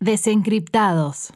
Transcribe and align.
Desencriptados. 0.00 1.32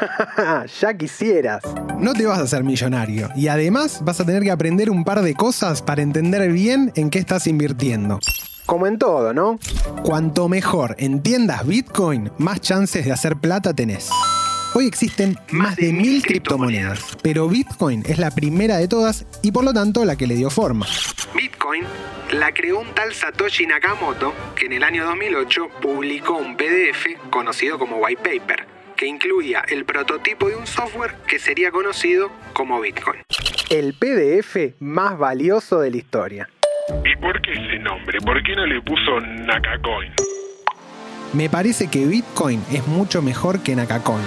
ya 0.80 0.94
quisieras. 0.94 1.62
No 1.98 2.12
te 2.12 2.26
vas 2.26 2.38
a 2.38 2.42
hacer 2.42 2.64
millonario 2.64 3.28
y 3.36 3.48
además 3.48 4.00
vas 4.02 4.20
a 4.20 4.24
tener 4.24 4.42
que 4.42 4.50
aprender 4.50 4.90
un 4.90 5.04
par 5.04 5.22
de 5.22 5.34
cosas 5.34 5.82
para 5.82 6.02
entender 6.02 6.50
bien 6.52 6.92
en 6.94 7.10
qué 7.10 7.18
estás 7.18 7.46
invirtiendo. 7.46 8.20
Como 8.66 8.86
en 8.86 8.98
todo, 8.98 9.32
¿no? 9.32 9.58
Cuanto 10.02 10.48
mejor 10.48 10.96
entiendas 10.98 11.66
Bitcoin, 11.66 12.32
más 12.38 12.60
chances 12.60 13.04
de 13.04 13.12
hacer 13.12 13.36
plata 13.36 13.72
tenés. 13.74 14.10
Hoy 14.74 14.86
existen 14.86 15.38
más 15.52 15.76
de 15.76 15.92
mil 15.92 16.22
criptomonedas, 16.22 17.16
pero 17.22 17.48
Bitcoin 17.48 18.02
es 18.06 18.18
la 18.18 18.30
primera 18.30 18.76
de 18.76 18.88
todas 18.88 19.24
y 19.42 19.52
por 19.52 19.64
lo 19.64 19.72
tanto 19.72 20.04
la 20.04 20.16
que 20.16 20.26
le 20.26 20.34
dio 20.34 20.50
forma. 20.50 20.84
Bitcoin 21.34 21.84
la 22.32 22.52
creó 22.52 22.80
un 22.80 22.92
tal 22.92 23.14
Satoshi 23.14 23.66
Nakamoto 23.66 24.34
que 24.54 24.66
en 24.66 24.72
el 24.72 24.82
año 24.82 25.06
2008 25.06 25.68
publicó 25.80 26.36
un 26.36 26.56
PDF 26.56 27.30
conocido 27.30 27.78
como 27.78 27.96
White 27.96 28.22
Paper, 28.22 28.66
que 28.96 29.06
incluía 29.06 29.62
el 29.68 29.84
prototipo 29.84 30.48
de 30.48 30.56
un 30.56 30.66
software 30.66 31.14
que 31.28 31.38
sería 31.38 31.70
conocido 31.70 32.30
como 32.52 32.80
Bitcoin. 32.80 33.20
El 33.70 33.94
PDF 33.94 34.74
más 34.80 35.18
valioso 35.18 35.80
de 35.80 35.90
la 35.90 35.96
historia. 35.98 36.48
¿Y 37.04 37.16
por 37.20 37.40
qué 37.42 37.52
ese 37.52 37.78
nombre? 37.78 38.20
¿Por 38.20 38.42
qué 38.42 38.56
no 38.56 38.66
le 38.66 38.80
puso 38.80 39.20
Nakacoin? 39.20 40.12
Me 41.32 41.50
parece 41.50 41.88
que 41.88 42.06
Bitcoin 42.06 42.62
es 42.72 42.86
mucho 42.86 43.20
mejor 43.20 43.62
que 43.62 43.76
Nakacoin. 43.76 44.24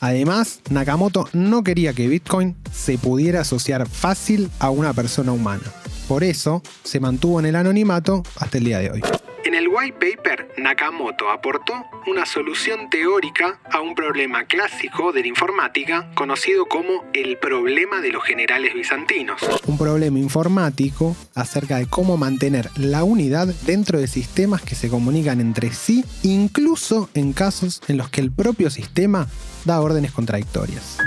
Además, 0.00 0.60
Nakamoto 0.70 1.28
no 1.32 1.62
quería 1.62 1.92
que 1.92 2.08
Bitcoin 2.08 2.56
se 2.72 2.98
pudiera 2.98 3.40
asociar 3.40 3.88
fácil 3.88 4.50
a 4.58 4.70
una 4.70 4.92
persona 4.92 5.32
humana. 5.32 5.64
Por 6.08 6.24
eso, 6.24 6.62
se 6.82 7.00
mantuvo 7.00 7.40
en 7.40 7.46
el 7.46 7.56
anonimato 7.56 8.22
hasta 8.36 8.58
el 8.58 8.64
día 8.64 8.78
de 8.80 8.90
hoy. 8.90 9.02
En 9.44 9.56
el 9.56 9.66
white 9.66 9.94
paper, 9.94 10.54
Nakamoto 10.56 11.28
aportó 11.28 11.72
una 12.06 12.24
solución 12.26 12.88
teórica 12.90 13.58
a 13.72 13.80
un 13.80 13.96
problema 13.96 14.44
clásico 14.44 15.10
de 15.12 15.22
la 15.22 15.26
informática 15.26 16.12
conocido 16.14 16.66
como 16.66 17.04
el 17.12 17.38
problema 17.38 18.00
de 18.00 18.12
los 18.12 18.22
generales 18.22 18.72
bizantinos. 18.72 19.42
Un 19.66 19.78
problema 19.78 20.20
informático 20.20 21.16
acerca 21.34 21.78
de 21.78 21.86
cómo 21.86 22.16
mantener 22.16 22.70
la 22.76 23.02
unidad 23.02 23.48
dentro 23.66 23.98
de 23.98 24.06
sistemas 24.06 24.62
que 24.62 24.76
se 24.76 24.88
comunican 24.88 25.40
entre 25.40 25.72
sí, 25.72 26.04
incluso 26.22 27.10
en 27.14 27.32
casos 27.32 27.82
en 27.88 27.96
los 27.96 28.10
que 28.10 28.20
el 28.20 28.30
propio 28.30 28.70
sistema 28.70 29.26
da 29.64 29.80
órdenes 29.80 30.12
contradictorias. 30.12 30.98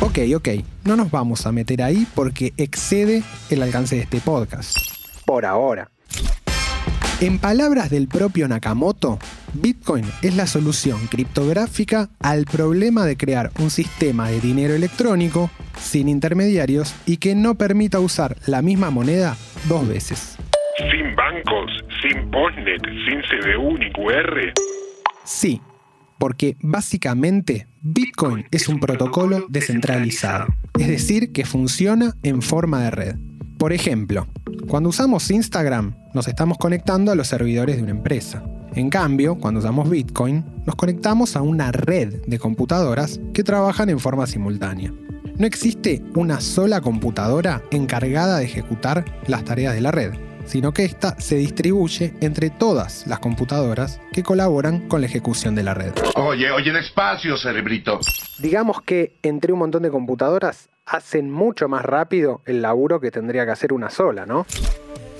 Ok, 0.00 0.18
ok, 0.36 0.48
no 0.84 0.96
nos 0.96 1.10
vamos 1.10 1.46
a 1.46 1.52
meter 1.52 1.82
ahí 1.82 2.06
porque 2.14 2.52
excede 2.58 3.22
el 3.48 3.62
alcance 3.62 3.96
de 3.96 4.02
este 4.02 4.20
podcast. 4.20 4.99
Por 5.30 5.46
ahora. 5.46 5.92
En 7.20 7.38
palabras 7.38 7.88
del 7.88 8.08
propio 8.08 8.48
Nakamoto, 8.48 9.20
Bitcoin 9.52 10.04
es 10.22 10.34
la 10.34 10.48
solución 10.48 11.06
criptográfica 11.06 12.08
al 12.18 12.46
problema 12.46 13.06
de 13.06 13.16
crear 13.16 13.52
un 13.60 13.70
sistema 13.70 14.28
de 14.28 14.40
dinero 14.40 14.74
electrónico 14.74 15.48
sin 15.78 16.08
intermediarios 16.08 16.96
y 17.06 17.18
que 17.18 17.36
no 17.36 17.54
permita 17.54 18.00
usar 18.00 18.38
la 18.48 18.60
misma 18.60 18.90
moneda 18.90 19.36
dos 19.68 19.86
veces. 19.86 20.36
¿Sin 20.78 21.14
bancos? 21.14 21.84
¿Sin 22.02 22.28
postnet? 22.32 22.82
¿Sin 23.06 23.20
CBU 23.20 23.78
ni 23.78 23.92
QR? 23.92 24.52
Sí, 25.22 25.60
porque 26.18 26.56
básicamente 26.60 27.68
Bitcoin 27.82 28.46
es 28.50 28.68
un 28.68 28.80
protocolo 28.80 29.46
descentralizado, 29.48 30.48
es 30.76 30.88
decir, 30.88 31.30
que 31.30 31.44
funciona 31.44 32.16
en 32.24 32.42
forma 32.42 32.82
de 32.82 32.90
red. 32.90 33.29
Por 33.60 33.74
ejemplo, 33.74 34.26
cuando 34.68 34.88
usamos 34.88 35.30
Instagram 35.30 35.94
nos 36.14 36.28
estamos 36.28 36.56
conectando 36.56 37.12
a 37.12 37.14
los 37.14 37.28
servidores 37.28 37.76
de 37.76 37.82
una 37.82 37.90
empresa. 37.90 38.42
En 38.74 38.88
cambio, 38.88 39.34
cuando 39.34 39.60
usamos 39.60 39.90
Bitcoin, 39.90 40.42
nos 40.64 40.76
conectamos 40.76 41.36
a 41.36 41.42
una 41.42 41.70
red 41.70 42.22
de 42.26 42.38
computadoras 42.38 43.20
que 43.34 43.44
trabajan 43.44 43.90
en 43.90 43.98
forma 43.98 44.26
simultánea. 44.26 44.94
No 45.36 45.46
existe 45.46 46.02
una 46.14 46.40
sola 46.40 46.80
computadora 46.80 47.62
encargada 47.70 48.38
de 48.38 48.46
ejecutar 48.46 49.04
las 49.26 49.44
tareas 49.44 49.74
de 49.74 49.82
la 49.82 49.90
red, 49.90 50.12
sino 50.50 50.72
que 50.72 50.84
ésta 50.84 51.14
se 51.20 51.36
distribuye 51.36 52.12
entre 52.20 52.50
todas 52.50 53.06
las 53.06 53.20
computadoras 53.20 54.00
que 54.12 54.24
colaboran 54.24 54.88
con 54.88 55.00
la 55.00 55.06
ejecución 55.06 55.54
de 55.54 55.62
la 55.62 55.74
red. 55.74 55.92
Oye, 56.16 56.50
oye, 56.50 56.72
despacio, 56.72 57.36
cerebrito. 57.36 58.00
Digamos 58.40 58.82
que 58.82 59.16
entre 59.22 59.52
un 59.52 59.60
montón 59.60 59.84
de 59.84 59.90
computadoras 59.90 60.68
hacen 60.86 61.30
mucho 61.30 61.68
más 61.68 61.84
rápido 61.84 62.42
el 62.46 62.62
laburo 62.62 62.98
que 62.98 63.12
tendría 63.12 63.44
que 63.44 63.52
hacer 63.52 63.72
una 63.72 63.90
sola, 63.90 64.26
¿no? 64.26 64.44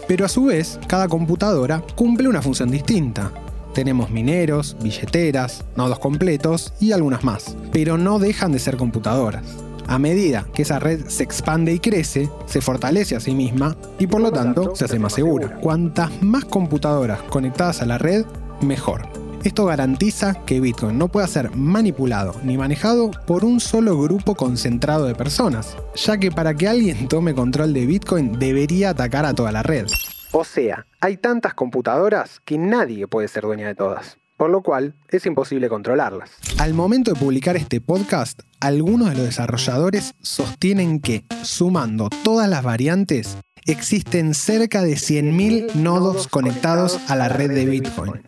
Pero 0.08 0.24
a 0.24 0.28
su 0.28 0.46
vez, 0.46 0.80
cada 0.88 1.06
computadora 1.06 1.80
cumple 1.94 2.26
una 2.26 2.42
función 2.42 2.68
distinta. 2.68 3.30
Tenemos 3.72 4.10
mineros, 4.10 4.76
billeteras, 4.82 5.64
nodos 5.76 6.00
completos 6.00 6.74
y 6.80 6.90
algunas 6.90 7.22
más, 7.22 7.56
pero 7.70 7.96
no 7.96 8.18
dejan 8.18 8.50
de 8.50 8.58
ser 8.58 8.76
computadoras. 8.76 9.44
A 9.90 9.98
medida 9.98 10.46
que 10.54 10.62
esa 10.62 10.78
red 10.78 11.08
se 11.08 11.24
expande 11.24 11.72
y 11.72 11.80
crece, 11.80 12.30
se 12.46 12.60
fortalece 12.60 13.16
a 13.16 13.20
sí 13.20 13.34
misma 13.34 13.76
y 13.98 14.06
por 14.06 14.20
lo 14.20 14.30
tanto 14.30 14.76
se 14.76 14.84
hace 14.84 15.00
más 15.00 15.14
segura. 15.14 15.56
Cuantas 15.56 16.22
más 16.22 16.44
computadoras 16.44 17.20
conectadas 17.22 17.82
a 17.82 17.86
la 17.86 17.98
red, 17.98 18.24
mejor. 18.62 19.08
Esto 19.42 19.64
garantiza 19.64 20.44
que 20.46 20.60
Bitcoin 20.60 20.96
no 20.96 21.08
pueda 21.08 21.26
ser 21.26 21.50
manipulado 21.56 22.36
ni 22.44 22.56
manejado 22.56 23.10
por 23.26 23.44
un 23.44 23.58
solo 23.58 24.00
grupo 24.00 24.36
concentrado 24.36 25.06
de 25.06 25.16
personas, 25.16 25.76
ya 25.96 26.18
que 26.18 26.30
para 26.30 26.54
que 26.54 26.68
alguien 26.68 27.08
tome 27.08 27.34
control 27.34 27.74
de 27.74 27.86
Bitcoin 27.86 28.38
debería 28.38 28.90
atacar 28.90 29.24
a 29.24 29.34
toda 29.34 29.50
la 29.50 29.64
red. 29.64 29.86
O 30.30 30.44
sea, 30.44 30.86
hay 31.00 31.16
tantas 31.16 31.54
computadoras 31.54 32.40
que 32.44 32.58
nadie 32.58 33.08
puede 33.08 33.26
ser 33.26 33.42
dueña 33.42 33.66
de 33.66 33.74
todas, 33.74 34.19
por 34.40 34.48
lo 34.48 34.62
cual 34.62 34.94
es 35.10 35.26
imposible 35.26 35.68
controlarlas. 35.68 36.30
Al 36.58 36.72
momento 36.72 37.12
de 37.12 37.20
publicar 37.20 37.58
este 37.58 37.82
podcast, 37.82 38.40
algunos 38.58 39.10
de 39.10 39.16
los 39.16 39.26
desarrolladores 39.26 40.14
sostienen 40.22 41.02
que, 41.02 41.26
sumando 41.42 42.08
todas 42.24 42.48
las 42.48 42.62
variantes, 42.62 43.36
existen 43.66 44.32
cerca 44.32 44.80
de 44.80 44.92
100.000 44.92 45.74
nodos 45.74 46.26
conectados 46.26 46.98
a 47.10 47.16
la 47.16 47.28
red 47.28 47.50
de 47.50 47.66
Bitcoin. 47.66 48.22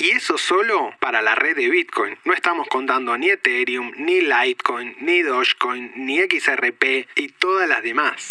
Y 0.00 0.10
eso 0.10 0.36
solo 0.36 0.90
para 1.00 1.22
la 1.22 1.36
red 1.36 1.54
de 1.54 1.70
Bitcoin. 1.70 2.16
No 2.24 2.34
estamos 2.34 2.66
contando 2.66 3.16
ni 3.16 3.28
Ethereum, 3.28 3.92
ni 3.96 4.20
Litecoin, 4.20 4.96
ni 5.00 5.22
Dogecoin, 5.22 5.92
ni 5.94 6.18
XRP 6.22 7.06
y 7.14 7.28
todas 7.28 7.68
las 7.68 7.84
demás. 7.84 8.26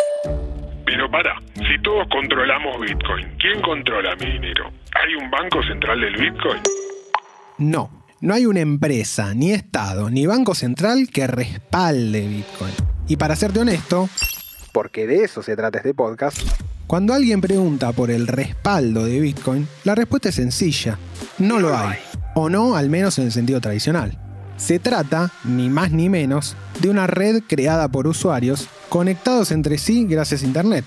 Pero 0.95 1.09
para, 1.09 1.33
si 1.55 1.81
todos 1.81 2.07
controlamos 2.11 2.79
Bitcoin, 2.79 3.27
¿quién 3.39 3.59
controla 3.63 4.15
mi 4.17 4.27
dinero? 4.33 4.71
¿Hay 4.93 5.15
un 5.15 5.31
banco 5.31 5.63
central 5.63 5.99
del 5.99 6.13
Bitcoin? 6.17 6.61
No, 7.57 8.05
no 8.21 8.33
hay 8.35 8.45
una 8.45 8.59
empresa, 8.59 9.33
ni 9.33 9.53
Estado, 9.53 10.11
ni 10.11 10.27
Banco 10.27 10.53
Central 10.53 11.07
que 11.11 11.25
respalde 11.25 12.27
Bitcoin. 12.27 12.73
Y 13.07 13.17
para 13.17 13.35
serte 13.35 13.61
honesto, 13.61 14.07
Porque 14.71 15.07
de 15.07 15.23
eso 15.23 15.41
se 15.41 15.55
trata 15.55 15.79
este 15.79 15.95
podcast. 15.95 16.37
cuando 16.85 17.15
alguien 17.15 17.41
pregunta 17.41 17.91
por 17.91 18.11
el 18.11 18.27
respaldo 18.27 19.05
de 19.05 19.19
Bitcoin, 19.19 19.67
la 19.85 19.95
respuesta 19.95 20.29
es 20.29 20.35
sencilla. 20.35 20.99
No 21.39 21.59
lo 21.59 21.75
hay. 21.75 21.97
O 22.35 22.49
no, 22.49 22.75
al 22.75 22.89
menos 22.91 23.17
en 23.17 23.25
el 23.25 23.31
sentido 23.31 23.59
tradicional. 23.61 24.15
Se 24.57 24.79
trata, 24.79 25.31
ni 25.43 25.69
más 25.69 25.91
ni 25.91 26.09
menos, 26.09 26.55
de 26.79 26.89
una 26.89 27.07
red 27.07 27.43
creada 27.47 27.87
por 27.87 28.07
usuarios 28.07 28.67
conectados 28.89 29.51
entre 29.51 29.77
sí 29.77 30.05
gracias 30.05 30.43
a 30.43 30.45
Internet. 30.45 30.85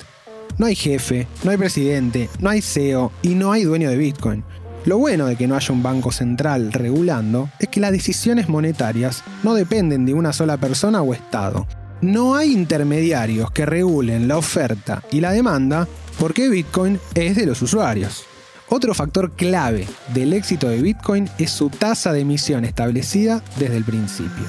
No 0.59 0.67
hay 0.67 0.75
jefe, 0.75 1.27
no 1.45 1.51
hay 1.51 1.57
presidente, 1.57 2.31
no 2.41 2.49
hay 2.49 2.63
CEO 2.63 3.13
y 3.23 3.35
no 3.35 3.53
hay 3.53 3.65
dueño 3.65 3.91
de 3.91 3.97
Bitcoin. 3.97 4.45
Lo 4.87 4.99
bueno 4.99 5.27
de 5.27 5.37
que 5.37 5.49
no 5.49 5.57
haya 5.57 5.75
un 5.75 5.83
banco 5.83 6.13
central 6.13 6.73
regulando 6.73 7.51
es 7.59 7.69
que 7.69 7.81
las 7.81 7.91
decisiones 7.91 8.49
monetarias 8.49 9.25
no 9.43 9.55
dependen 9.55 10.07
de 10.07 10.15
una 10.15 10.33
sola 10.33 10.57
persona 10.57 11.03
o 11.03 11.13
estado, 11.13 11.67
No 12.03 12.37
hay 12.37 12.53
intermediarios 12.53 13.51
que 13.51 13.65
regulen 13.65 14.29
la 14.29 14.37
oferta 14.37 15.03
y 15.11 15.21
la 15.21 15.33
demanda 15.33 15.89
porque 16.19 16.49
Bitcoin 16.49 17.01
es 17.15 17.37
de 17.37 17.47
los 17.47 17.63
usuarios. 17.63 18.25
Otro 18.69 18.95
factor 18.95 19.31
clave 19.33 19.87
del 20.13 20.33
éxito 20.33 20.69
de 20.69 20.83
Bitcoin 20.83 21.29
es 21.39 21.51
su 21.53 21.71
tasa 21.71 22.13
de 22.13 22.21
emisión 22.21 22.65
establecida 22.65 23.41
desde 23.59 23.77
el 23.77 23.85
principio. 23.85 24.45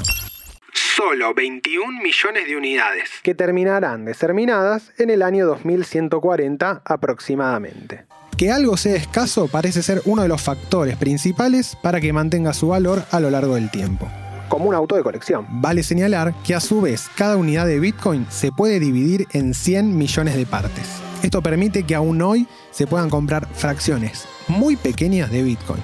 Solo 0.74 1.36
21 1.36 2.02
millones 2.02 2.48
de 2.48 2.58
unidades. 2.58 3.10
que 3.22 3.36
terminarán 3.36 4.06
de 4.06 4.16
ser 4.16 4.34
minadas 4.34 4.92
en 4.98 5.12
el 5.12 5.22
año 5.22 5.46
2140 5.46 6.82
aproximadamente. 6.84 8.06
Que 8.36 8.52
algo 8.52 8.76
sea 8.76 8.96
escaso 8.96 9.48
parece 9.48 9.84
ser 9.84 10.02
uno 10.06 10.24
de 10.24 10.28
los 10.28 10.42
factores 10.42 10.96
principales 10.98 11.78
para 11.84 12.02
que 12.02 12.12
mantenga 12.12 12.54
su 12.54 12.70
valor 12.70 13.04
a 13.12 13.20
lo 13.20 13.30
largo 13.30 13.54
del 13.54 13.70
tiempo. 13.70 14.10
Como 14.50 14.66
un 14.66 14.74
auto 14.74 14.96
de 14.96 15.04
colección. 15.04 15.46
Vale 15.62 15.84
señalar 15.84 16.34
que 16.44 16.56
a 16.56 16.60
su 16.60 16.82
vez 16.82 17.08
cada 17.16 17.38
unidad 17.38 17.68
de 17.68 17.80
Bitcoin 17.80 18.26
se 18.30 18.52
puede 18.52 18.80
dividir 18.80 19.28
en 19.34 19.54
100 19.54 19.96
millones 19.96 20.36
de 20.36 20.46
partes. 20.48 21.07
Esto 21.24 21.42
permite 21.42 21.84
que 21.84 21.96
aún 21.96 22.22
hoy 22.22 22.46
se 22.72 22.86
puedan 22.86 23.10
comprar 23.10 23.48
fracciones 23.54 24.28
muy 24.48 24.76
pequeñas 24.76 25.32
de 25.32 25.42
Bitcoin. 25.44 25.82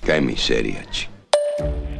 Qué 0.03 0.21
miseria, 0.21 0.83
chico. 0.89 1.11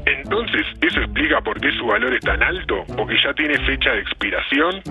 Entonces, 0.06 0.66
¿eso 0.82 1.00
explica 1.02 1.42
por 1.42 1.60
qué 1.60 1.70
su 1.78 1.86
valor 1.86 2.14
es 2.14 2.22
tan 2.22 2.42
alto? 2.42 2.82
¿O 2.98 3.08
que 3.08 3.16
ya 3.24 3.34
tiene 3.36 3.58
fecha 3.66 3.92
de 3.92 4.02
expiración? 4.02 4.82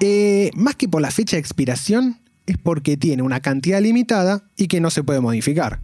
Eh, 0.00 0.50
más 0.54 0.76
que 0.76 0.88
por 0.88 1.02
la 1.02 1.10
fecha 1.10 1.36
de 1.36 1.40
expiración, 1.40 2.18
es 2.46 2.56
porque 2.56 2.96
tiene 2.96 3.22
una 3.22 3.40
cantidad 3.40 3.80
limitada 3.80 4.42
y 4.56 4.68
que 4.68 4.80
no 4.80 4.90
se 4.90 5.04
puede 5.04 5.20
modificar. 5.20 5.80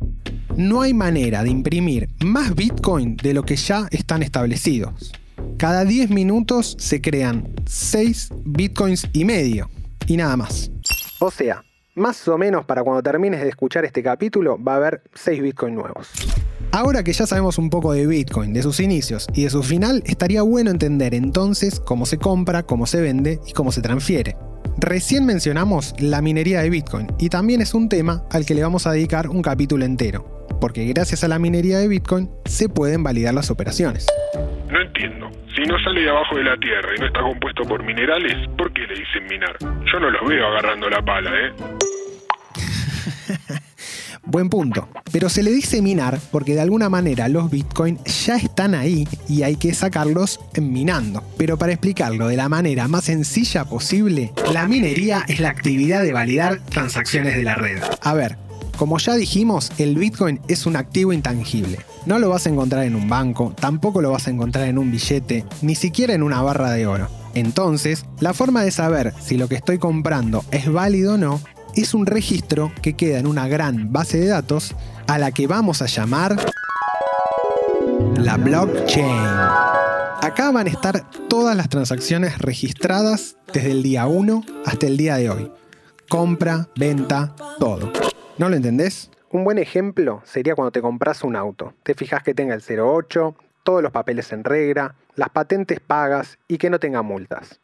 No 0.57 0.83
hay 0.83 0.95
manera 0.95 1.43
de 1.43 1.51
imprimir 1.51 2.09
más 2.25 2.55
Bitcoin 2.55 3.17
de 3.17 3.35
lo 3.35 3.43
que 3.43 3.57
ya 3.57 3.89
están 3.91 4.23
establecidos. 4.23 5.13
Cada 5.59 5.85
10 5.85 6.11
minutos 6.11 6.77
se 6.79 7.01
crean 7.01 7.49
6 7.67 8.31
Bitcoins 8.45 9.09
y 9.13 9.25
medio. 9.25 9.69
Y 10.07 10.17
nada 10.17 10.37
más. 10.37 10.71
O 11.21 11.31
sea, 11.31 11.65
más 11.95 12.27
o 12.29 12.39
menos 12.39 12.65
para 12.65 12.83
cuando 12.83 13.03
termines 13.03 13.41
de 13.41 13.49
escuchar 13.49 13.85
este 13.85 14.03
capítulo 14.03 14.63
va 14.63 14.75
a 14.75 14.77
haber 14.77 15.03
6 15.15 15.43
Bitcoin 15.43 15.75
nuevos. 15.75 16.11
Ahora 16.73 17.05
que 17.05 17.13
ya 17.13 17.27
sabemos 17.27 17.59
un 17.59 17.71
poco 17.71 17.93
de 17.93 18.07
Bitcoin, 18.07 18.53
de 18.53 18.63
sus 18.63 18.81
inicios 18.81 19.29
y 19.33 19.45
de 19.45 19.51
su 19.51 19.63
final, 19.63 20.03
estaría 20.07 20.43
bueno 20.43 20.71
entender 20.71 21.15
entonces 21.15 21.79
cómo 21.79 22.05
se 22.05 22.19
compra, 22.19 22.65
cómo 22.65 22.87
se 22.87 23.01
vende 23.01 23.39
y 23.47 23.53
cómo 23.53 23.71
se 23.71 23.81
transfiere. 23.81 24.37
Recién 24.79 25.25
mencionamos 25.25 25.95
la 26.01 26.21
minería 26.21 26.63
de 26.63 26.71
Bitcoin 26.71 27.07
y 27.19 27.29
también 27.29 27.61
es 27.61 27.75
un 27.75 27.89
tema 27.89 28.25
al 28.31 28.45
que 28.45 28.55
le 28.55 28.63
vamos 28.63 28.89
a 28.89 28.93
dedicar 28.93 29.29
un 29.29 29.41
capítulo 29.41 29.85
entero, 29.85 30.47
porque 30.61 30.85
gracias 30.87 31.23
a 31.23 31.29
la 31.29 31.39
minería 31.39 31.79
de 31.79 31.87
Bitcoin 31.87 32.29
se 32.45 32.69
pueden 32.69 33.05
validar 33.05 33.35
las 33.35 33.53
operaciones. 33.53 34.07
Si 35.55 35.63
no 35.63 35.79
sale 35.83 36.03
de 36.03 36.11
abajo 36.11 36.37
de 36.37 36.45
la 36.45 36.57
tierra 36.57 36.91
y 36.97 37.01
no 37.01 37.07
está 37.07 37.21
compuesto 37.21 37.65
por 37.65 37.83
minerales, 37.83 38.49
¿por 38.57 38.73
qué 38.73 38.87
le 38.87 38.95
dicen 38.95 39.27
minar? 39.29 39.57
Yo 39.61 40.01
no 40.01 40.11
los 40.11 40.29
veo 40.29 40.47
agarrando 40.47 40.89
la 40.89 41.03
pala, 41.03 41.31
¿eh? 41.31 41.53
Buen 44.27 44.49
punto. 44.49 44.89
Pero 45.13 45.29
se 45.29 45.43
le 45.43 45.51
dice 45.53 45.83
minar 45.83 46.19
porque 46.33 46.55
de 46.55 46.63
alguna 46.63 46.89
manera 46.89 47.29
los 47.29 47.51
Bitcoin 47.51 47.99
ya 48.05 48.37
están 48.37 48.75
ahí 48.75 49.07
y 49.29 49.43
hay 49.43 49.57
que 49.57 49.75
sacarlos 49.75 50.41
minando. 50.61 51.23
Pero 51.37 51.59
para 51.59 51.73
explicarlo 51.73 52.29
de 52.29 52.37
la 52.37 52.49
manera 52.49 52.89
más 52.89 53.05
sencilla 53.05 53.65
posible, 53.67 54.33
la 54.53 54.67
minería 54.67 55.25
es 55.29 55.41
la 55.41 55.51
actividad 55.51 56.03
de 56.03 56.13
validar 56.13 56.61
transacciones 56.61 57.37
de 57.37 57.43
la 57.43 57.55
red. 57.55 57.83
A 58.01 58.15
ver, 58.15 58.37
como 58.77 58.99
ya 58.99 59.15
dijimos, 59.15 59.71
el 59.79 59.97
Bitcoin 59.97 60.41
es 60.49 60.67
un 60.67 60.77
activo 60.77 61.13
intangible. 61.13 61.79
No 62.07 62.19
lo 62.19 62.29
vas 62.29 62.47
a 62.47 62.51
encontrar 62.51 62.85
en 62.85 62.97
un 62.97 63.09
banco, 63.09 63.55
tampoco 63.59 64.03
lo 64.03 64.11
vas 64.11 64.27
a 64.27 64.31
encontrar 64.31 64.69
en 64.69 64.79
un 64.79 64.91
billete, 64.91 65.45
ni 65.63 65.75
siquiera 65.75 66.15
en 66.15 66.23
una 66.23 66.43
barra 66.43 66.71
de 66.71 66.87
oro. 66.87 67.09
Entonces, 67.35 68.05
la 68.21 68.35
forma 68.35 68.63
de 68.63 68.71
saber 68.71 69.13
si 69.21 69.37
lo 69.37 69.49
que 69.49 69.57
estoy 69.57 69.79
comprando 69.79 70.45
es 70.51 70.73
válido 70.73 71.15
o 71.15 71.19
no 71.19 71.41
es 71.75 71.95
un 71.95 72.07
registro 72.07 72.73
que 72.83 72.95
queda 72.95 73.19
en 73.19 73.27
una 73.27 73.49
gran 73.49 73.93
base 73.93 74.19
de 74.19 74.29
datos 74.29 74.75
a 75.07 75.19
la 75.19 75.33
que 75.33 75.47
vamos 75.47 75.83
a 75.83 75.87
llamar 75.87 76.37
la 78.17 78.37
blockchain. 78.37 79.07
Acá 80.23 80.51
van 80.53 80.67
a 80.67 80.71
estar 80.71 81.11
todas 81.29 81.57
las 81.57 81.69
transacciones 81.69 82.39
registradas 82.39 83.37
desde 83.53 83.73
el 83.73 83.83
día 83.83 84.07
1 84.07 84.45
hasta 84.65 84.87
el 84.87 84.97
día 84.97 85.17
de 85.17 85.31
hoy. 85.31 85.53
Compra, 86.09 86.69
venta, 86.77 87.35
todo. 87.59 87.93
¿No 88.37 88.49
lo 88.49 88.57
entendés? 88.57 89.11
Un 89.31 89.45
buen 89.45 89.59
ejemplo 89.59 90.21
sería 90.25 90.57
cuando 90.57 90.73
te 90.73 90.81
compras 90.81 91.23
un 91.23 91.37
auto. 91.37 91.73
Te 91.85 91.95
fijas 91.95 92.25
que 92.25 92.35
tenga 92.35 92.55
el 92.55 92.63
08, 92.81 93.37
todos 93.63 93.81
los 93.81 93.93
papeles 93.93 94.33
en 94.33 94.43
regla, 94.43 94.97
las 95.15 95.29
patentes 95.29 95.79
pagas 95.79 96.37
y 96.49 96.59
que 96.59 96.69
no 96.69 96.81
tenga 96.81 97.03
multas. 97.03 97.61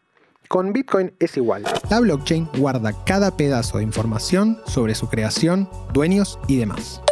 Con 0.46 0.72
Bitcoin 0.72 1.12
es 1.18 1.36
igual. 1.36 1.64
La 1.90 1.98
blockchain 1.98 2.48
guarda 2.56 2.92
cada 3.04 3.36
pedazo 3.36 3.78
de 3.78 3.84
información 3.84 4.58
sobre 4.64 4.94
su 4.94 5.08
creación, 5.08 5.68
dueños 5.92 6.38
y 6.46 6.58
demás. 6.58 7.02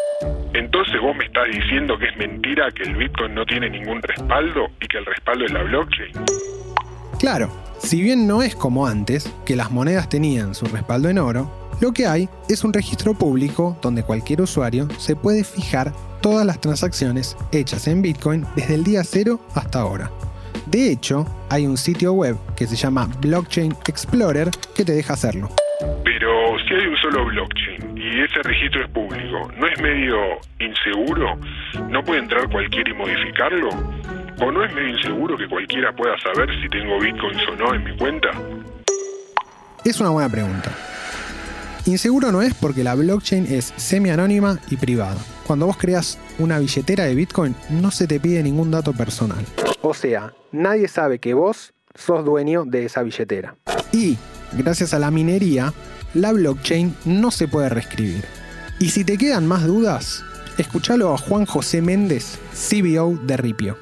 Entonces 0.54 1.00
vos 1.00 1.16
me 1.16 1.24
estás 1.24 1.46
diciendo 1.52 1.98
que 1.98 2.06
es 2.06 2.16
mentira 2.16 2.70
que 2.70 2.84
el 2.84 2.94
Bitcoin 2.94 3.34
no 3.34 3.44
tiene 3.44 3.70
ningún 3.70 4.00
respaldo 4.02 4.68
y 4.80 4.86
que 4.86 4.98
el 4.98 5.06
respaldo 5.06 5.44
es 5.44 5.52
la 5.52 5.64
blockchain. 5.64 6.12
Claro, 7.18 7.50
si 7.78 8.02
bien 8.02 8.28
no 8.28 8.42
es 8.42 8.54
como 8.54 8.86
antes, 8.86 9.32
que 9.44 9.56
las 9.56 9.72
monedas 9.72 10.08
tenían 10.08 10.54
su 10.54 10.66
respaldo 10.66 11.08
en 11.08 11.18
oro, 11.18 11.67
lo 11.80 11.92
que 11.92 12.06
hay 12.06 12.28
es 12.48 12.64
un 12.64 12.72
registro 12.72 13.14
público 13.14 13.76
donde 13.80 14.02
cualquier 14.02 14.40
usuario 14.40 14.88
se 14.98 15.14
puede 15.14 15.44
fijar 15.44 15.92
todas 16.20 16.44
las 16.44 16.60
transacciones 16.60 17.36
hechas 17.52 17.86
en 17.86 18.02
Bitcoin 18.02 18.44
desde 18.56 18.74
el 18.74 18.84
día 18.84 19.04
cero 19.04 19.40
hasta 19.54 19.80
ahora. 19.80 20.10
De 20.66 20.90
hecho, 20.90 21.24
hay 21.48 21.66
un 21.66 21.76
sitio 21.76 22.12
web 22.12 22.36
que 22.56 22.66
se 22.66 22.76
llama 22.76 23.08
Blockchain 23.20 23.74
Explorer 23.86 24.50
que 24.74 24.84
te 24.84 24.92
deja 24.92 25.14
hacerlo. 25.14 25.48
Pero 26.04 26.58
si 26.66 26.74
hay 26.74 26.86
un 26.86 26.96
solo 26.96 27.24
blockchain 27.26 27.96
y 27.96 28.20
ese 28.20 28.42
registro 28.42 28.84
es 28.84 28.90
público, 28.90 29.50
¿no 29.56 29.66
es 29.66 29.80
medio 29.80 30.16
inseguro? 30.58 31.38
¿No 31.88 32.02
puede 32.02 32.20
entrar 32.20 32.50
cualquiera 32.50 32.90
y 32.90 32.94
modificarlo? 32.94 33.68
¿O 34.40 34.50
no 34.50 34.64
es 34.64 34.74
medio 34.74 34.96
inseguro 34.96 35.36
que 35.36 35.48
cualquiera 35.48 35.92
pueda 35.92 36.18
saber 36.18 36.50
si 36.60 36.68
tengo 36.68 36.98
bitcoins 36.98 37.42
o 37.48 37.56
no 37.56 37.74
en 37.74 37.84
mi 37.84 37.96
cuenta? 37.96 38.30
Es 39.84 40.00
una 40.00 40.10
buena 40.10 40.28
pregunta. 40.28 40.87
Inseguro 41.88 42.30
no 42.30 42.42
es 42.42 42.52
porque 42.52 42.84
la 42.84 42.94
blockchain 42.94 43.46
es 43.46 43.72
semi-anónima 43.76 44.60
y 44.68 44.76
privada. 44.76 45.16
Cuando 45.46 45.64
vos 45.64 45.78
creas 45.78 46.18
una 46.38 46.58
billetera 46.58 47.04
de 47.04 47.14
Bitcoin, 47.14 47.54
no 47.70 47.90
se 47.90 48.06
te 48.06 48.20
pide 48.20 48.42
ningún 48.42 48.70
dato 48.70 48.92
personal. 48.92 49.42
O 49.80 49.94
sea, 49.94 50.34
nadie 50.52 50.86
sabe 50.86 51.18
que 51.18 51.32
vos 51.32 51.72
sos 51.94 52.26
dueño 52.26 52.66
de 52.66 52.84
esa 52.84 53.02
billetera. 53.02 53.56
Y, 53.90 54.18
gracias 54.52 54.92
a 54.92 54.98
la 54.98 55.10
minería, 55.10 55.72
la 56.12 56.32
blockchain 56.32 56.94
no 57.06 57.30
se 57.30 57.48
puede 57.48 57.70
reescribir. 57.70 58.22
Y 58.78 58.90
si 58.90 59.02
te 59.02 59.16
quedan 59.16 59.46
más 59.46 59.64
dudas, 59.64 60.22
escúchalo 60.58 61.14
a 61.14 61.16
Juan 61.16 61.46
José 61.46 61.80
Méndez, 61.80 62.38
CBO 62.52 63.18
de 63.24 63.38
Ripio. 63.38 63.78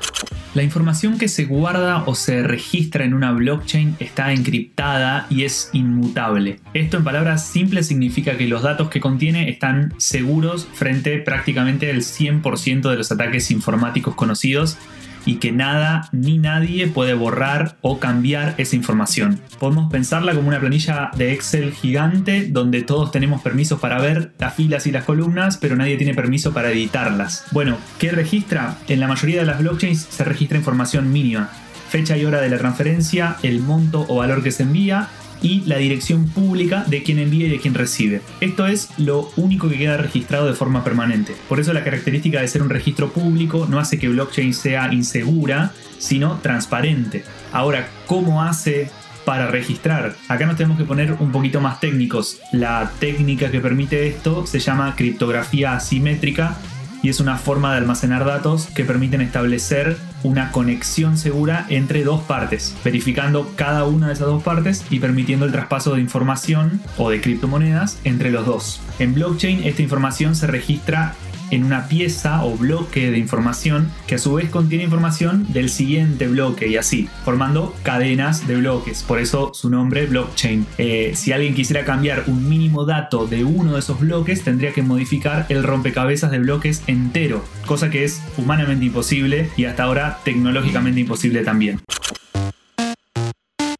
La 0.56 0.62
información 0.62 1.18
que 1.18 1.28
se 1.28 1.44
guarda 1.44 2.04
o 2.06 2.14
se 2.14 2.42
registra 2.42 3.04
en 3.04 3.12
una 3.12 3.30
blockchain 3.30 3.94
está 4.00 4.32
encriptada 4.32 5.26
y 5.28 5.44
es 5.44 5.68
inmutable. 5.74 6.60
Esto 6.72 6.96
en 6.96 7.04
palabras 7.04 7.46
simples 7.46 7.88
significa 7.88 8.38
que 8.38 8.46
los 8.48 8.62
datos 8.62 8.88
que 8.88 8.98
contiene 8.98 9.50
están 9.50 9.92
seguros 9.98 10.66
frente 10.72 11.18
prácticamente 11.18 11.90
al 11.90 11.98
100% 11.98 12.88
de 12.88 12.96
los 12.96 13.12
ataques 13.12 13.50
informáticos 13.50 14.14
conocidos 14.14 14.78
y 15.26 15.36
que 15.36 15.52
nada 15.52 16.08
ni 16.12 16.38
nadie 16.38 16.86
puede 16.86 17.12
borrar 17.12 17.76
o 17.82 17.98
cambiar 17.98 18.54
esa 18.56 18.76
información. 18.76 19.40
Podemos 19.58 19.92
pensarla 19.92 20.34
como 20.34 20.48
una 20.48 20.60
planilla 20.60 21.10
de 21.16 21.32
Excel 21.32 21.72
gigante 21.72 22.46
donde 22.48 22.82
todos 22.82 23.10
tenemos 23.10 23.42
permisos 23.42 23.78
para 23.80 24.00
ver 24.00 24.32
las 24.38 24.54
filas 24.54 24.86
y 24.86 24.92
las 24.92 25.04
columnas, 25.04 25.58
pero 25.58 25.76
nadie 25.76 25.98
tiene 25.98 26.14
permiso 26.14 26.54
para 26.54 26.70
editarlas. 26.70 27.44
Bueno, 27.50 27.76
¿qué 27.98 28.10
registra? 28.12 28.78
En 28.88 29.00
la 29.00 29.08
mayoría 29.08 29.40
de 29.40 29.46
las 29.46 29.58
blockchains 29.58 30.06
se 30.08 30.24
registra 30.24 30.56
información 30.56 31.12
mínima. 31.12 31.50
Fecha 31.88 32.16
y 32.16 32.24
hora 32.24 32.40
de 32.40 32.48
la 32.48 32.58
transferencia, 32.58 33.36
el 33.42 33.60
monto 33.60 34.06
o 34.08 34.16
valor 34.16 34.42
que 34.42 34.50
se 34.50 34.62
envía 34.62 35.08
y 35.46 35.60
la 35.64 35.76
dirección 35.76 36.26
pública 36.26 36.84
de 36.88 37.04
quien 37.04 37.20
envía 37.20 37.46
y 37.46 37.50
de 37.50 37.60
quien 37.60 37.74
recibe. 37.74 38.20
Esto 38.40 38.66
es 38.66 38.88
lo 38.98 39.30
único 39.36 39.68
que 39.68 39.78
queda 39.78 39.96
registrado 39.96 40.48
de 40.48 40.54
forma 40.54 40.82
permanente. 40.82 41.36
Por 41.48 41.60
eso 41.60 41.72
la 41.72 41.84
característica 41.84 42.40
de 42.40 42.48
ser 42.48 42.62
un 42.62 42.70
registro 42.70 43.12
público 43.12 43.68
no 43.70 43.78
hace 43.78 43.96
que 43.96 44.08
blockchain 44.08 44.52
sea 44.52 44.92
insegura, 44.92 45.72
sino 45.98 46.38
transparente. 46.38 47.22
Ahora, 47.52 47.88
¿cómo 48.06 48.42
hace 48.42 48.90
para 49.24 49.48
registrar. 49.48 50.14
Acá 50.28 50.46
nos 50.46 50.56
tenemos 50.56 50.78
que 50.78 50.84
poner 50.84 51.14
un 51.18 51.32
poquito 51.32 51.60
más 51.60 51.80
técnicos. 51.80 52.38
La 52.52 52.92
técnica 53.00 53.50
que 53.50 53.58
permite 53.58 54.06
esto 54.06 54.46
se 54.46 54.60
llama 54.60 54.94
criptografía 54.94 55.74
asimétrica 55.74 56.56
y 57.02 57.08
es 57.08 57.18
una 57.18 57.36
forma 57.36 57.72
de 57.72 57.78
almacenar 57.78 58.24
datos 58.24 58.66
que 58.66 58.84
permiten 58.84 59.20
establecer 59.20 59.96
una 60.22 60.52
conexión 60.52 61.18
segura 61.18 61.66
entre 61.68 62.04
dos 62.04 62.22
partes, 62.22 62.76
verificando 62.84 63.52
cada 63.56 63.84
una 63.84 64.08
de 64.08 64.14
esas 64.14 64.26
dos 64.26 64.42
partes 64.42 64.84
y 64.90 64.98
permitiendo 64.98 65.46
el 65.46 65.52
traspaso 65.52 65.94
de 65.94 66.00
información 66.00 66.80
o 66.98 67.10
de 67.10 67.20
criptomonedas 67.20 67.98
entre 68.04 68.30
los 68.30 68.46
dos. 68.46 68.80
En 68.98 69.14
blockchain 69.14 69.64
esta 69.64 69.82
información 69.82 70.34
se 70.34 70.46
registra 70.46 71.14
en 71.50 71.64
una 71.64 71.88
pieza 71.88 72.44
o 72.44 72.56
bloque 72.56 73.10
de 73.10 73.18
información 73.18 73.90
que 74.06 74.16
a 74.16 74.18
su 74.18 74.34
vez 74.34 74.50
contiene 74.50 74.84
información 74.84 75.46
del 75.52 75.70
siguiente 75.70 76.26
bloque 76.28 76.68
y 76.68 76.76
así, 76.76 77.08
formando 77.24 77.74
cadenas 77.82 78.46
de 78.46 78.56
bloques. 78.56 79.02
Por 79.02 79.18
eso 79.18 79.52
su 79.54 79.70
nombre 79.70 80.06
blockchain. 80.06 80.66
Eh, 80.78 81.12
si 81.14 81.32
alguien 81.32 81.54
quisiera 81.54 81.84
cambiar 81.84 82.24
un 82.26 82.48
mínimo 82.48 82.84
dato 82.84 83.26
de 83.26 83.44
uno 83.44 83.74
de 83.74 83.80
esos 83.80 84.00
bloques, 84.00 84.42
tendría 84.42 84.72
que 84.72 84.82
modificar 84.82 85.46
el 85.48 85.62
rompecabezas 85.62 86.30
de 86.30 86.38
bloques 86.38 86.82
entero, 86.86 87.44
cosa 87.66 87.90
que 87.90 88.04
es 88.04 88.22
humanamente 88.36 88.84
imposible 88.86 89.50
y 89.56 89.64
hasta 89.64 89.84
ahora 89.84 90.18
tecnológicamente 90.24 91.00
imposible 91.00 91.42
también. 91.42 91.80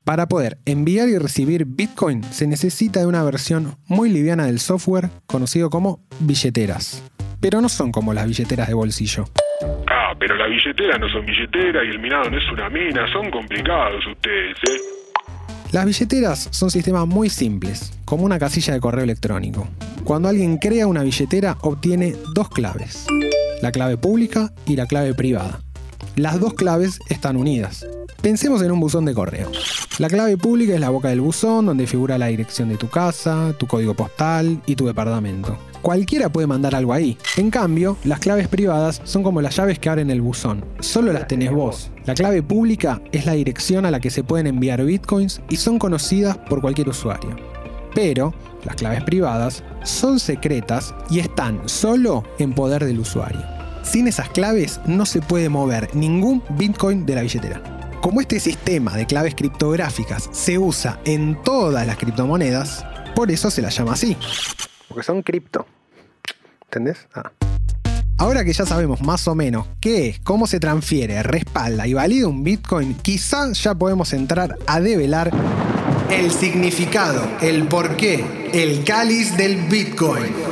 Para 0.05 0.29
poder 0.29 0.59
enviar 0.67 1.09
y 1.09 1.19
recibir 1.19 1.65
Bitcoin 1.65 2.23
se 2.31 2.47
necesita 2.47 3.01
de 3.01 3.07
una 3.07 3.25
versión 3.25 3.77
muy 3.89 4.09
liviana 4.09 4.47
del 4.47 4.61
software 4.61 5.11
conocido 5.27 5.69
como 5.69 6.01
billeteras 6.21 7.03
pero 7.41 7.61
no 7.61 7.69
son 7.69 7.93
como 7.93 8.13
las 8.13 8.27
billeteras 8.27 8.69
de 8.69 8.75
bolsillo. 8.75 9.25
Ah, 9.89 10.15
pero 10.19 10.37
las 10.37 10.49
billeteras 10.49 11.01
no 11.01 11.09
son 11.09 11.25
billeteras 11.25 11.85
y 11.85 11.91
el 11.91 11.99
minado 11.99 12.31
no 12.31 12.39
es 12.39 12.53
una 12.53 12.69
mina, 12.69 13.11
son 13.13 13.31
complicados 13.31 14.07
ustedes, 14.07 14.57
¿eh? 14.69 14.81
Las 15.73 15.85
billeteras 15.85 16.49
son 16.53 16.71
sistemas 16.71 17.07
muy 17.07 17.29
simples, 17.29 17.93
como 18.05 18.25
una 18.25 18.39
casilla 18.39 18.73
de 18.73 18.81
correo 18.81 19.05
electrónico. 19.05 19.67
Cuando 20.05 20.29
alguien 20.29 20.59
crea 20.59 20.87
una 20.87 21.03
billetera 21.03 21.57
obtiene 21.63 22.15
dos 22.35 22.49
claves, 22.49 23.07
la 23.61 23.73
clave 23.73 23.97
pública 23.97 24.53
y 24.65 24.77
la 24.77 24.87
clave 24.87 25.13
privada. 25.15 25.61
Las 26.15 26.41
dos 26.41 26.55
claves 26.55 27.01
están 27.11 27.37
unidas. 27.37 27.87
Pensemos 28.23 28.63
en 28.63 28.71
un 28.71 28.81
buzón 28.81 29.05
de 29.05 29.13
correo. 29.13 29.51
La 29.99 30.09
clave 30.09 30.37
pública 30.37 30.75
es 30.75 30.81
la 30.81 30.89
boca 30.89 31.09
del 31.09 31.21
buzón 31.21 31.67
donde 31.67 31.87
figura 31.87 32.17
la 32.17 32.29
dirección 32.29 32.69
de 32.69 32.77
tu 32.77 32.89
casa, 32.89 33.53
tu 33.59 33.67
código 33.67 33.95
postal 33.95 34.63
y 34.67 34.77
tu 34.77 34.87
departamento. 34.87 35.59
Cualquiera 35.87 36.29
puede 36.31 36.49
mandar 36.49 36.75
algo 36.75 36.93
ahí. 36.93 37.17
En 37.37 37.49
cambio, 37.49 37.97
las 38.03 38.19
claves 38.19 38.49
privadas 38.49 39.01
son 39.05 39.23
como 39.23 39.41
las 39.41 39.55
llaves 39.55 39.79
que 39.79 39.89
abren 39.89 40.11
el 40.11 40.21
buzón. 40.21 40.65
Solo 40.81 41.13
las 41.13 41.29
tenés 41.29 41.53
vos. 41.53 41.93
La 42.07 42.15
clave 42.15 42.43
pública 42.43 43.01
es 43.13 43.25
la 43.25 43.35
dirección 43.35 43.87
a 43.87 43.93
la 43.93 44.01
que 44.01 44.11
se 44.11 44.25
pueden 44.25 44.49
enviar 44.49 44.83
bitcoins 44.83 45.41
y 45.49 45.55
son 45.55 45.79
conocidas 45.79 46.39
por 46.39 46.61
cualquier 46.61 46.89
usuario. 46.89 47.37
Pero 47.95 48.35
las 48.65 48.75
claves 48.75 49.05
privadas 49.05 49.63
son 49.85 50.19
secretas 50.19 50.93
y 51.09 51.21
están 51.21 51.69
solo 51.69 52.25
en 52.41 52.53
poder 52.53 52.85
del 52.85 52.99
usuario. 52.99 53.43
Sin 53.85 54.09
esas 54.09 54.29
claves 54.31 54.81
no 54.87 55.07
se 55.07 55.23
puede 55.23 55.49
mover 55.49 55.95
ningún 55.95 56.43
Bitcoin 56.59 57.07
de 57.07 57.15
la 57.15 57.23
billetera. 57.23 57.63
Como 58.03 58.21
este 58.21 58.41
sistema 58.41 58.97
de 58.97 59.07
claves 59.07 59.37
criptográficas 59.37 60.31
se 60.33 60.59
usa 60.59 60.99
en 61.05 61.41
todas 61.45 61.87
las 61.87 61.97
criptomonedas, 61.97 62.85
por 63.15 63.31
eso 63.31 63.53
se 63.53 63.63
la 63.63 63.69
llama 63.69 63.93
así. 63.93 64.17
Porque 64.89 65.05
son 65.05 65.23
cripto. 65.23 65.65
¿Entendés? 66.67 67.07
Ah. 67.15 67.33
Ahora 68.19 68.45
que 68.45 68.53
ya 68.53 68.65
sabemos 68.65 69.03
más 69.03 69.29
o 69.29 69.35
menos 69.35 69.67
qué 69.79 70.09
es, 70.09 70.21
cómo 70.21 70.47
se 70.47 70.59
transfiere, 70.59 71.23
respalda 71.23 71.87
y 71.87 71.93
valida 71.93 72.29
un 72.29 72.43
Bitcoin, 72.43 72.95
quizás 72.95 73.63
ya 73.63 73.75
podemos 73.75 74.13
entrar 74.15 74.57
a 74.67 74.81
develar 74.81 75.31
el 76.11 76.31
significado, 76.31 77.23
el 77.43 77.69
porqué, 77.69 78.25
el 78.55 78.85
cáliz 78.85 79.37
del 79.37 79.57
Bitcoin. 79.69 80.46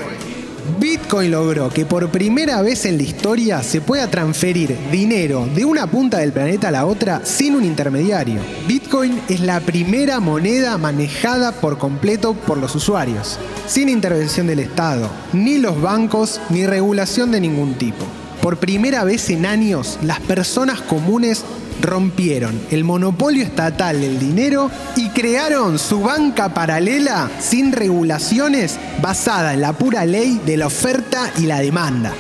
Bitcoin 0.79 1.31
logró 1.31 1.71
que 1.71 1.87
por 1.87 2.11
primera 2.11 2.61
vez 2.61 2.85
en 2.85 2.97
la 2.97 3.05
historia 3.05 3.63
se 3.63 3.81
pueda 3.81 4.11
transferir 4.11 4.77
dinero 4.91 5.49
de 5.55 5.65
una 5.65 5.87
punta 5.87 6.19
del 6.19 6.33
planeta 6.33 6.69
a 6.69 6.71
la 6.73 6.87
otra 6.87 7.25
sin 7.25 7.55
un 7.55 7.65
intermediario. 7.65 8.41
Bitcoin 8.67 9.21
es 9.29 9.41
la 9.41 9.61
primera 9.61 10.21
moneda 10.21 10.77
manejada 10.79 11.53
por 11.53 11.79
completo 11.79 12.35
por 12.35 12.59
los 12.59 12.75
usuarios, 12.75 13.39
sin 13.67 13.89
intervención 13.89 14.47
del 14.47 14.61
Estado, 14.61 15.09
ni 15.33 15.59
los 15.59 15.81
bancos, 15.81 16.41
ni 16.51 16.67
regulación 16.67 17.31
de 17.31 17.41
ningún 17.41 17.75
tipo. 17.75 18.05
Por 18.43 18.59
primera 18.59 19.05
vez 19.05 19.31
en 19.31 19.47
años, 19.47 19.99
las 20.03 20.21
personas 20.21 20.81
comunes 20.81 21.45
rompieron 21.85 22.61
el 22.71 22.83
monopolio 22.85 23.45
estatal 23.45 24.01
del 24.01 24.19
dinero 24.19 24.71
y 24.97 25.11
crearon 25.11 25.79
su 25.79 26.01
banca 26.01 26.53
paralela 26.53 27.31
sin 27.39 27.73
regulaciones 27.73 28.81
basada 29.01 29.55
en 29.55 29.61
la 29.61 29.73
pura 29.73 30.05
ley 30.05 30.41
de 30.45 30.57
la 30.57 30.67
oferta 30.67 31.31
y 31.39 31.47
la 31.47 31.61
demanda. 31.61 32.13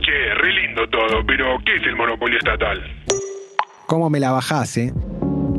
Che, 0.00 0.34
re 0.34 0.52
lindo 0.52 0.88
todo, 0.90 1.24
pero 1.26 1.58
¿qué 1.64 1.76
es 1.76 1.86
el 1.86 1.96
monopolio 1.96 2.38
estatal? 2.38 2.78
¿Cómo 3.86 4.08
me 4.10 4.20
la 4.20 4.32
bajase? 4.32 4.86
Eh? 4.86 4.92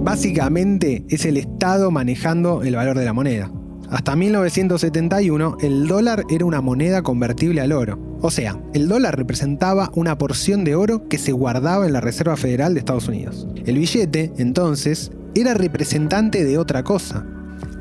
Básicamente 0.04 1.04
es 1.10 1.25
el 1.25 1.38
Estado 1.38 1.92
manejando 1.92 2.63
el 2.63 2.75
valor 2.75 2.98
de 2.98 3.06
la 3.06 3.13
moneda. 3.13 3.51
Hasta 3.92 4.16
1971 4.16 5.58
el 5.62 5.88
dólar 5.88 6.24
era 6.30 6.46
una 6.46 6.62
moneda 6.62 7.04
convertible 7.04 7.62
al 7.62 7.72
oro. 7.72 8.11
O 8.24 8.30
sea, 8.30 8.56
el 8.74 8.88
dólar 8.88 9.18
representaba 9.18 9.90
una 9.96 10.18
porción 10.18 10.63
de 10.63 10.75
oro 10.75 11.08
que 11.08 11.18
se 11.18 11.32
guardaba 11.32 11.88
en 11.88 11.94
la 11.94 12.01
Reserva 12.01 12.38
Federal 12.38 12.74
de 12.74 12.80
Estados 12.80 13.08
Unidos. 13.08 13.48
El 13.66 13.80
billete, 13.80 14.32
entonces, 14.38 15.12
era 15.34 15.56
representante 15.56 16.44
de 16.44 16.60
otra 16.60 16.84
cosa, 16.84 17.25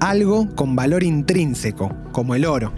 algo 0.00 0.48
con 0.54 0.74
valor 0.74 1.02
intrínseco, 1.02 1.94
como 2.12 2.34
el 2.34 2.46
oro. 2.46 2.72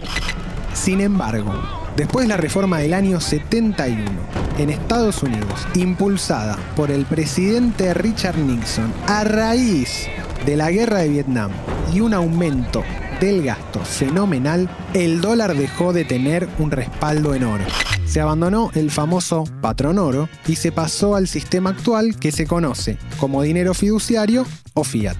Sin 0.73 0.99
embargo, 0.99 1.53
después 1.95 2.25
de 2.25 2.29
la 2.29 2.37
reforma 2.37 2.79
del 2.79 2.93
año 2.93 3.21
71, 3.21 4.11
en 4.57 4.69
Estados 4.69 5.23
Unidos, 5.23 5.65
impulsada 5.75 6.57
por 6.75 6.91
el 6.91 7.05
presidente 7.05 7.93
Richard 7.93 8.37
Nixon, 8.37 8.91
a 9.07 9.23
raíz 9.23 10.07
de 10.45 10.57
la 10.57 10.69
guerra 10.69 10.99
de 10.99 11.09
Vietnam 11.09 11.51
y 11.93 12.01
un 12.01 12.13
aumento 12.13 12.83
del 13.19 13.43
gasto 13.43 13.79
fenomenal, 13.79 14.69
el 14.93 15.21
dólar 15.21 15.55
dejó 15.55 15.93
de 15.93 16.05
tener 16.05 16.47
un 16.59 16.71
respaldo 16.71 17.33
en 17.35 17.43
oro. 17.43 17.63
Se 18.05 18.21
abandonó 18.21 18.69
el 18.75 18.91
famoso 18.91 19.45
patrón 19.61 19.97
oro 19.97 20.29
y 20.47 20.55
se 20.55 20.71
pasó 20.71 21.15
al 21.15 21.27
sistema 21.27 21.71
actual 21.71 22.17
que 22.19 22.31
se 22.31 22.45
conoce 22.45 22.97
como 23.17 23.41
dinero 23.41 23.73
fiduciario 23.73 24.45
o 24.73 24.83
fiat. 24.83 25.17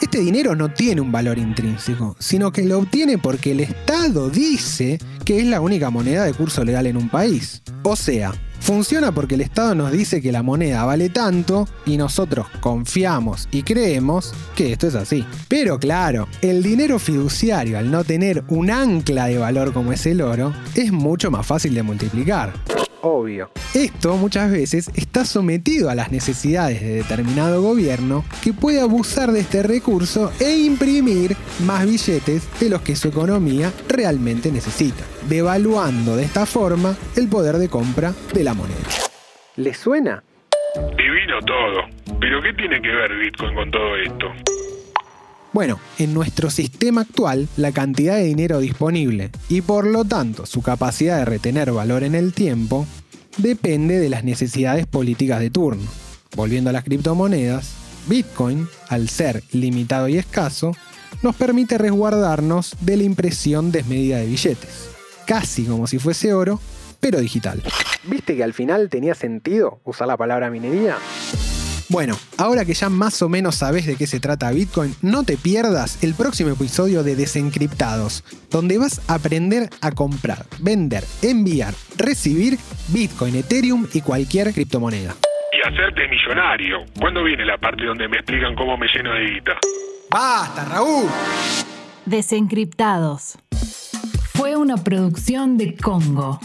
Este 0.00 0.18
dinero 0.18 0.56
no 0.56 0.72
tiene 0.72 1.00
un 1.00 1.12
valor 1.12 1.38
intrínseco, 1.38 2.16
sino 2.18 2.50
que 2.50 2.64
lo 2.64 2.78
obtiene 2.78 3.18
porque 3.18 3.52
el 3.52 3.60
Estado 3.60 4.30
dice 4.30 4.98
que 5.24 5.38
es 5.38 5.46
la 5.46 5.60
única 5.60 5.90
moneda 5.90 6.24
de 6.24 6.34
curso 6.34 6.64
legal 6.64 6.86
en 6.86 6.96
un 6.96 7.08
país. 7.08 7.62
O 7.84 7.94
sea, 7.94 8.32
Funciona 8.62 9.10
porque 9.10 9.34
el 9.34 9.40
Estado 9.40 9.74
nos 9.74 9.90
dice 9.90 10.22
que 10.22 10.30
la 10.30 10.44
moneda 10.44 10.84
vale 10.84 11.08
tanto 11.08 11.66
y 11.84 11.96
nosotros 11.96 12.46
confiamos 12.60 13.48
y 13.50 13.64
creemos 13.64 14.32
que 14.54 14.70
esto 14.70 14.86
es 14.86 14.94
así. 14.94 15.26
Pero 15.48 15.80
claro, 15.80 16.28
el 16.42 16.62
dinero 16.62 17.00
fiduciario 17.00 17.76
al 17.76 17.90
no 17.90 18.04
tener 18.04 18.44
un 18.46 18.70
ancla 18.70 19.26
de 19.26 19.38
valor 19.38 19.72
como 19.72 19.92
es 19.92 20.06
el 20.06 20.22
oro, 20.22 20.54
es 20.76 20.92
mucho 20.92 21.28
más 21.32 21.44
fácil 21.44 21.74
de 21.74 21.82
multiplicar 21.82 22.52
obvio. 23.02 23.50
Esto 23.74 24.16
muchas 24.16 24.50
veces 24.50 24.90
está 24.94 25.24
sometido 25.24 25.90
a 25.90 25.94
las 25.94 26.10
necesidades 26.10 26.80
de 26.80 26.94
determinado 26.94 27.62
gobierno 27.62 28.24
que 28.42 28.52
puede 28.52 28.80
abusar 28.80 29.32
de 29.32 29.40
este 29.40 29.62
recurso 29.62 30.32
e 30.40 30.56
imprimir 30.58 31.36
más 31.66 31.84
billetes 31.84 32.48
de 32.60 32.70
los 32.70 32.82
que 32.82 32.96
su 32.96 33.08
economía 33.08 33.72
realmente 33.88 34.50
necesita, 34.50 35.04
devaluando 35.28 36.16
de 36.16 36.24
esta 36.24 36.46
forma 36.46 36.96
el 37.16 37.28
poder 37.28 37.56
de 37.58 37.68
compra 37.68 38.12
de 38.32 38.44
la 38.44 38.54
moneda. 38.54 38.76
¿Le 39.56 39.74
suena? 39.74 40.22
Divino 40.96 41.38
todo. 41.44 41.82
Pero 42.20 42.40
¿qué 42.42 42.52
tiene 42.54 42.80
que 42.80 42.88
ver 42.88 43.16
Bitcoin 43.18 43.54
con 43.54 43.70
todo 43.70 43.96
esto? 43.96 44.26
Bueno, 45.52 45.78
en 45.98 46.14
nuestro 46.14 46.48
sistema 46.48 47.02
actual, 47.02 47.46
la 47.58 47.72
cantidad 47.72 48.16
de 48.16 48.24
dinero 48.24 48.58
disponible 48.58 49.30
y 49.50 49.60
por 49.60 49.86
lo 49.86 50.04
tanto 50.04 50.46
su 50.46 50.62
capacidad 50.62 51.18
de 51.18 51.26
retener 51.26 51.72
valor 51.72 52.04
en 52.04 52.14
el 52.14 52.32
tiempo 52.32 52.86
depende 53.36 53.98
de 53.98 54.08
las 54.08 54.24
necesidades 54.24 54.86
políticas 54.86 55.40
de 55.40 55.50
turno. 55.50 55.90
Volviendo 56.34 56.70
a 56.70 56.72
las 56.72 56.84
criptomonedas, 56.84 57.74
Bitcoin, 58.06 58.66
al 58.88 59.10
ser 59.10 59.42
limitado 59.52 60.08
y 60.08 60.16
escaso, 60.16 60.74
nos 61.22 61.36
permite 61.36 61.76
resguardarnos 61.76 62.74
de 62.80 62.96
la 62.96 63.02
impresión 63.02 63.70
desmedida 63.70 64.18
de 64.18 64.26
billetes, 64.26 64.88
casi 65.26 65.64
como 65.64 65.86
si 65.86 65.98
fuese 65.98 66.32
oro, 66.32 66.60
pero 66.98 67.20
digital. 67.20 67.62
¿Viste 68.04 68.36
que 68.36 68.42
al 68.42 68.54
final 68.54 68.88
tenía 68.88 69.14
sentido 69.14 69.80
usar 69.84 70.08
la 70.08 70.16
palabra 70.16 70.50
minería? 70.50 70.96
Bueno, 71.92 72.14
ahora 72.38 72.64
que 72.64 72.72
ya 72.72 72.88
más 72.88 73.20
o 73.20 73.28
menos 73.28 73.56
sabes 73.56 73.84
de 73.84 73.96
qué 73.96 74.06
se 74.06 74.18
trata 74.18 74.50
Bitcoin, 74.50 74.94
no 75.02 75.24
te 75.24 75.36
pierdas 75.36 76.02
el 76.02 76.14
próximo 76.14 76.48
episodio 76.48 77.02
de 77.02 77.16
Desencriptados, 77.16 78.24
donde 78.50 78.78
vas 78.78 79.02
a 79.10 79.16
aprender 79.16 79.68
a 79.82 79.90
comprar, 79.90 80.46
vender, 80.58 81.04
enviar, 81.20 81.74
recibir 81.98 82.56
Bitcoin, 82.88 83.36
Ethereum 83.36 83.86
y 83.92 84.00
cualquier 84.00 84.54
criptomoneda. 84.54 85.14
Y 85.52 85.68
hacerte 85.68 86.08
millonario. 86.08 86.78
¿Cuándo 86.98 87.24
viene 87.24 87.44
la 87.44 87.58
parte 87.58 87.84
donde 87.84 88.08
me 88.08 88.16
explican 88.16 88.54
cómo 88.54 88.78
me 88.78 88.86
lleno 88.86 89.12
de 89.12 89.26
guita? 89.26 89.58
¡Basta, 90.10 90.64
Raúl! 90.64 91.10
Desencriptados. 92.06 93.36
Fue 94.32 94.56
una 94.56 94.78
producción 94.78 95.58
de 95.58 95.76
Congo. 95.76 96.40